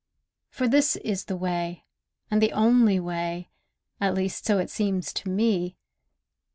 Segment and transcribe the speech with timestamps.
[0.49, 1.85] For this is the way,
[2.31, 3.51] and the only way—
[3.99, 5.77] At least so it seems to me.